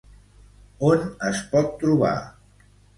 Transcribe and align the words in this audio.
On 0.89 1.05
es 1.29 1.45
pot 1.55 1.71
trobar? 1.85 2.19